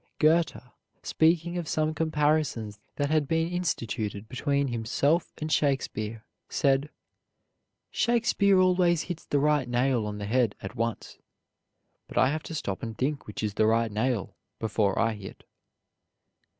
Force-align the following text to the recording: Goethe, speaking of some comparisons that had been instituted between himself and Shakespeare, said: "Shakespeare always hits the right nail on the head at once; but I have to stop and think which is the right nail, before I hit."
Goethe, 0.17 0.57
speaking 1.03 1.59
of 1.59 1.67
some 1.67 1.93
comparisons 1.93 2.79
that 2.95 3.11
had 3.11 3.27
been 3.27 3.47
instituted 3.49 4.27
between 4.27 4.69
himself 4.69 5.31
and 5.37 5.51
Shakespeare, 5.51 6.25
said: 6.49 6.89
"Shakespeare 7.91 8.57
always 8.57 9.03
hits 9.03 9.25
the 9.25 9.37
right 9.37 9.69
nail 9.69 10.07
on 10.07 10.17
the 10.17 10.25
head 10.25 10.55
at 10.59 10.73
once; 10.75 11.19
but 12.07 12.17
I 12.17 12.29
have 12.31 12.41
to 12.49 12.55
stop 12.55 12.81
and 12.81 12.97
think 12.97 13.27
which 13.27 13.43
is 13.43 13.53
the 13.53 13.67
right 13.67 13.91
nail, 13.91 14.35
before 14.57 14.97
I 14.97 15.13
hit." 15.13 15.43